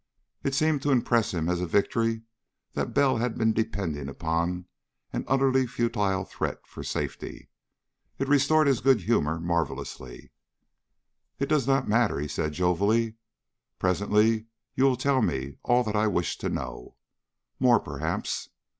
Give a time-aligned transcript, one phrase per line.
[0.43, 2.23] It seemed to impress him as a victory
[2.73, 4.65] that Bell had been depending upon
[5.13, 7.49] an utterly futile threat for safety.
[8.17, 10.31] It restored his good humor marvelously.
[11.37, 13.17] "It does not matter," he said jovially.
[13.77, 16.95] "Presently you will tell me all that I wish to know.
[17.59, 18.49] More, perhaps.